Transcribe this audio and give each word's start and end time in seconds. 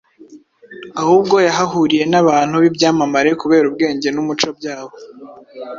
ahubwo 1.01 1.35
yahahuriye 1.47 2.03
n’abantu 2.11 2.55
b’ibyamamare 2.61 3.29
kubera 3.41 3.65
ubwenge 3.67 4.07
n’umuco 4.11 4.47
byabo. 4.57 4.95